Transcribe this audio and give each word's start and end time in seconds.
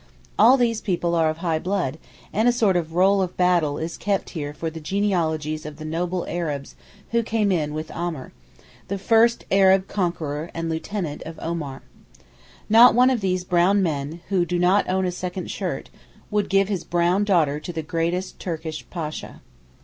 All 0.39 0.57
these 0.57 0.81
people 0.81 1.13
are 1.13 1.29
of 1.29 1.37
high 1.37 1.59
blood, 1.59 1.99
and 2.33 2.47
a 2.49 2.51
sort 2.51 2.75
of 2.75 2.95
'roll 2.95 3.21
of 3.21 3.37
Battle' 3.37 3.77
is 3.77 3.97
kept 3.97 4.31
here 4.31 4.51
for 4.51 4.71
the 4.71 4.79
genealogies 4.79 5.63
of 5.63 5.77
the 5.77 5.85
noble 5.85 6.25
Arabs 6.27 6.75
who 7.11 7.21
came 7.21 7.51
in 7.51 7.71
with 7.75 7.91
Amr—the 7.91 8.97
first 8.97 9.45
Arab 9.51 9.87
conqueror 9.87 10.49
and 10.55 10.69
lieutenant 10.71 11.21
of 11.21 11.37
Omar. 11.39 11.83
Not 12.67 12.95
one 12.95 13.11
of 13.11 13.21
these 13.21 13.43
brown 13.43 13.83
men, 13.83 14.21
who 14.29 14.43
do 14.43 14.57
not 14.57 14.89
own 14.89 15.05
a 15.05 15.11
second 15.11 15.51
shirt, 15.51 15.91
would 16.31 16.49
give 16.49 16.67
his 16.67 16.83
brown 16.83 17.23
daughter 17.23 17.59
to 17.59 17.71
the 17.71 17.83
greatest 17.83 18.39
Turkish 18.39 18.83
Pasha. 18.89 19.39